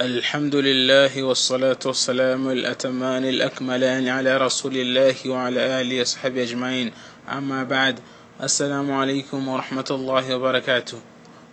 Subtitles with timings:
[0.00, 6.92] الحمد لله والصلاة والسلام الأتمان الأكملان على رسول الله وعلى آله وصحبه أجمعين
[7.28, 8.00] أما بعد
[8.42, 10.98] السلام عليكم ورحمة الله وبركاته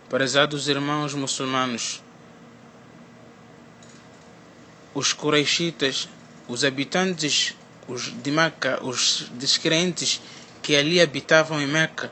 [0.09, 2.01] Prezados irmãos muçulmanos,
[4.95, 6.09] os Quraishitas,
[6.47, 7.53] os habitantes
[7.89, 10.21] os de Meca, os descrentes
[10.61, 12.11] que ali habitavam em Meca,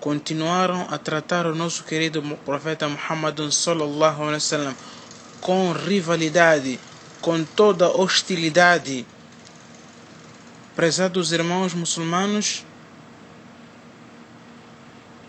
[0.00, 4.76] continuaram a tratar o nosso querido profeta Muhammad sallallahu alaihi wasallam
[5.41, 6.79] com rivalidade,
[7.19, 9.05] com toda hostilidade.
[10.75, 12.63] Prezados irmãos muçulmanos,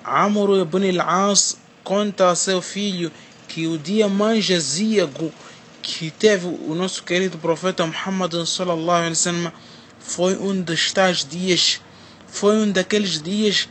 [0.05, 3.11] Amr ibn al-As conta a seu filho
[3.49, 5.33] que o dia mais jazíago
[5.81, 9.53] que teve o nosso querido profeta Muhammad sallallahu alaihi wasallam
[9.99, 11.81] foi um dos tais dias,
[12.29, 13.69] foi um daqueles dias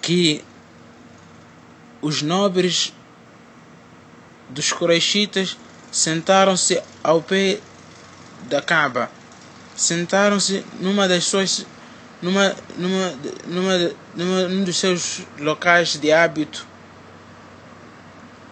[0.00, 0.44] que
[2.00, 2.92] os nobres
[4.48, 5.56] dos Quraishitas
[5.90, 7.60] sentaram-se ao pé
[8.42, 9.10] da Kaaba.
[9.76, 11.66] Sentaram-se numa das suas
[12.22, 13.14] numa, numa,
[13.46, 16.66] numa, numa, num dos seus locais de hábito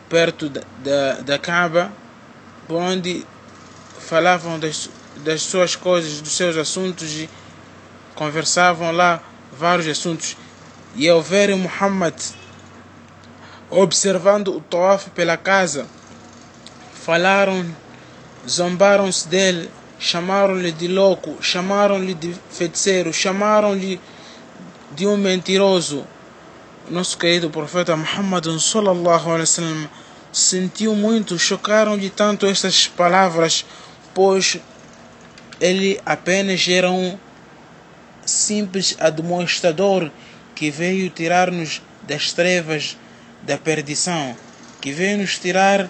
[0.09, 1.91] perto da, da, da Kaaba,
[2.69, 3.27] onde
[3.99, 4.91] falavam das,
[5.25, 7.31] das suas coisas, dos seus assuntos e
[8.15, 10.37] conversavam lá vários assuntos.
[10.95, 12.15] E ao verem Muhammad
[13.73, 15.87] observando o Tawaf pela casa,
[16.93, 17.65] falaram,
[18.47, 23.99] zombaram-se dele, chamaram-lhe de louco, chamaram-lhe de feiticeiro, chamaram-lhe
[24.95, 26.05] de um mentiroso.
[26.91, 29.89] Nosso querido profeta Muhammad sallallahu alaihi wasallam
[30.33, 33.65] sentiu muito, chocaram-lhe tanto estas palavras,
[34.13, 34.59] pois
[35.61, 37.19] ele apenas era um
[38.27, 40.11] simples administrador
[40.55, 42.97] que veio tirar-nos das trevas
[43.43, 44.37] da perdição,
[44.81, 45.89] que veio nos tirar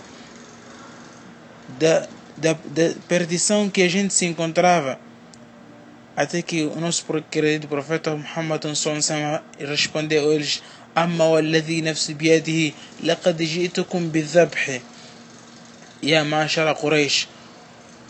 [1.78, 4.98] da, da, da perdição que a gente se encontrava.
[6.14, 8.62] Até que o nosso querido profeta Muhammad
[9.58, 10.62] respondeu a eles:
[10.94, 14.82] Amma walladhi nafsi biyadihi, laqad ji'tukum bidhabhi.
[16.02, 17.28] Ya ma'ashara Quraysh.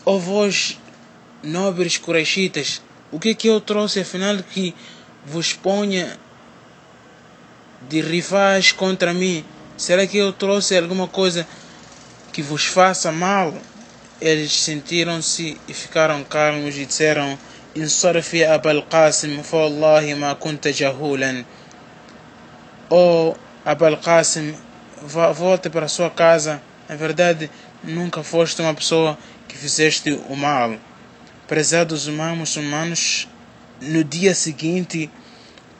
[0.05, 0.77] Ó vós,
[1.41, 4.75] nobres Qurayshitas, o que é que eu trouxe afinal que
[5.25, 6.19] vos ponha
[7.89, 9.45] de rivais contra mim?
[9.77, 11.47] Será que eu trouxe alguma coisa
[12.31, 13.53] que vos faça mal?
[14.21, 17.37] Eles sentiram-se e ficaram calmos e disseram:
[17.75, 21.43] Insarfi Abul Qasim, fa Allahi ma kunta jahulan.
[22.89, 23.35] Oh,
[23.65, 24.55] Abul Qasim,
[25.01, 26.61] volte para sua casa.
[26.87, 27.49] Na verdade,
[27.83, 29.17] nunca foste uma pessoa
[29.47, 30.77] que fizeste o mal.
[31.47, 33.27] Prezados humanos, humanos,
[33.81, 35.09] no dia seguinte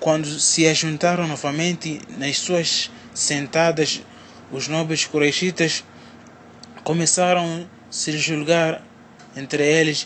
[0.03, 4.01] quando se ajuntaram novamente nas suas sentadas,
[4.51, 5.81] os nobres Quraishitas
[6.83, 8.83] começaram a se julgar
[9.33, 10.05] entre eles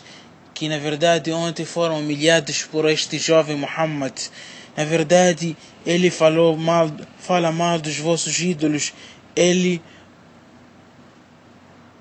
[0.54, 4.14] que na verdade ontem foram humilhados por este jovem Muhammad
[4.78, 6.88] na verdade, ele falou mal,
[7.18, 8.94] fala mal dos vossos ídolos.
[9.34, 9.82] Ele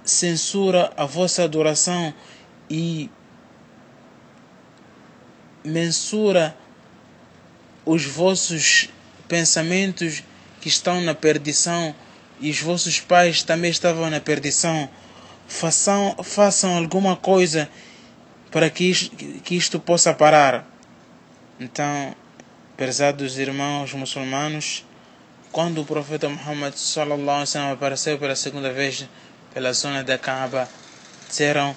[0.05, 2.13] censura a vossa adoração
[2.69, 3.09] e
[5.65, 6.55] mensura
[7.87, 8.89] os vossos
[9.27, 10.23] pensamentos
[10.61, 11.95] que estão na perdição
[12.39, 14.89] e os vossos pais também estavam na perdição.
[15.47, 17.69] Façam, façam alguma coisa
[18.51, 20.67] para que isto, que isto possa parar.
[21.59, 22.15] Então,
[22.77, 24.85] Prezados irmãos muçulmanos,
[25.51, 29.03] quando o profeta Muhammad sallallahu alaihi wasallam apareceu pela segunda vez
[29.51, 30.69] pela zona da Kaaba,
[31.27, 31.75] disseram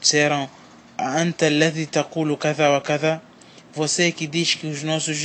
[0.00, 0.48] disseram
[0.96, 3.20] anta alladhi taqulu kadha wa kadha
[3.73, 5.17] você que diz que os nossos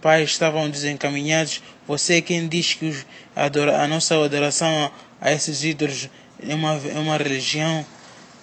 [0.00, 4.90] pais estavam desencaminhados você quem diz que os, a, nossa adoração
[5.20, 6.08] a esses ídolos
[6.46, 7.84] é uma, é uma religião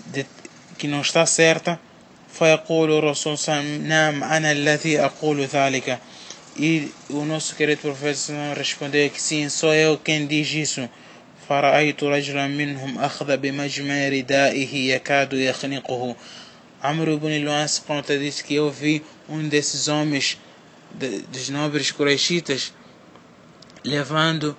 [0.08, 0.26] de,
[0.78, 1.80] que não está certa
[2.40, 6.00] فيقول الرسول صلى الله عليه وسلم نعم أنا الذي أقول ذلك
[6.58, 10.90] e o nosso querido profeta respondeu que sim, sou eu quem diz isso.
[11.50, 16.16] فرأيت رجلا منهم أخذ بمجمع ردائه يكاد يخنقه
[16.83, 20.39] Amr ibn Luas conta disse que eu vi um desses homens
[20.91, 22.73] de, dos nobres Quraishitas
[23.85, 24.57] levando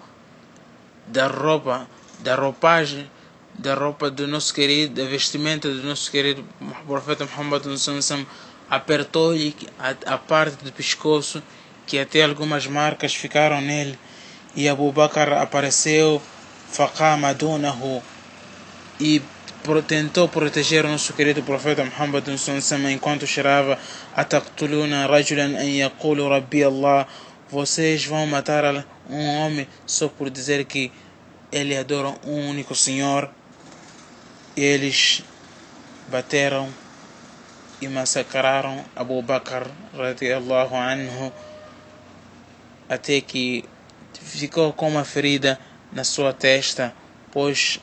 [1.08, 1.88] da roupa,
[2.20, 3.10] da roupagem
[3.54, 6.44] da roupa do nosso querido, da vestimenta do nosso querido
[6.88, 7.64] profeta Muhammad
[8.70, 11.44] apertou-lhe a, a, parte do pescoço
[11.86, 14.00] que até algumas marcas ficaram nele.
[14.56, 16.22] E Abu Bakr apareceu
[16.72, 18.02] faqama dunahu
[19.00, 19.22] e
[19.88, 22.24] tentou proteger nosso querido profeta Muhammad
[22.92, 23.78] enquanto chorava
[24.16, 27.08] ataqtuluna rajulan an yaqulu rabbi Allah
[27.50, 28.64] vocês vão matar
[29.10, 30.92] um homem só por dizer que
[31.52, 33.30] ele adora um único Senhor.
[34.56, 35.22] Eles
[36.08, 36.70] bateram
[37.82, 41.32] e massacraram Abu Bakr radiallahu anhu
[42.88, 43.66] até que
[44.14, 45.60] ficou com uma ferida
[45.92, 46.94] na sua testa,
[47.32, 47.80] pois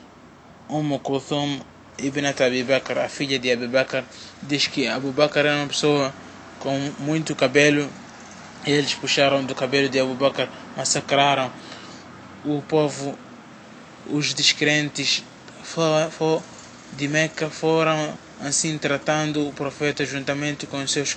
[0.69, 1.61] Umm Kulthum
[1.99, 4.05] ibn Abi Bakr, a filha de Abu Bakr,
[4.43, 6.15] diz que Abu Bakr era uma pessoa
[6.61, 7.89] com muito cabelo
[8.67, 11.51] eles puxaram do cabelo de Abu Bakr, massacraram
[12.45, 13.19] o povo,
[14.07, 15.25] os descrentes
[16.93, 21.17] de Meca foram assim tratando o profeta juntamente com seus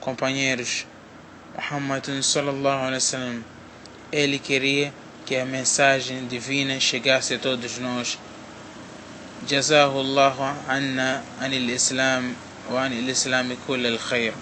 [0.00, 0.86] companheiros.
[1.54, 3.44] Muhammad sallallahu alaihi wasallam
[4.10, 4.92] ele queria
[5.26, 8.18] que a mensagem divina chegasse a todos nós.
[9.48, 12.34] جزاه الله عنا عن الإسلام
[12.72, 14.32] وعن الإسلام كل الخير.